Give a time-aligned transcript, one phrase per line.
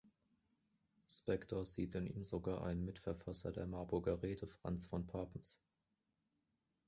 [1.07, 5.61] Spector sieht in ihm sogar einen Mitverfasser der Marburger Rede Franz von Papens.